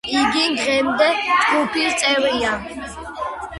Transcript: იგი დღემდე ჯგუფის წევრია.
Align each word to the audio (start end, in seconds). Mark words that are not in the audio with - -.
იგი 0.11 0.45
დღემდე 0.59 1.09
ჯგუფის 1.27 2.01
წევრია. 2.05 2.57